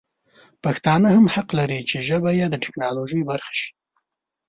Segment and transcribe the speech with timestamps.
[0.63, 3.69] پښتانه هم حق لري چې ژبه یې د ټکنالوژي برخه شي.